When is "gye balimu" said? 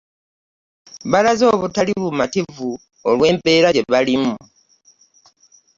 3.75-4.35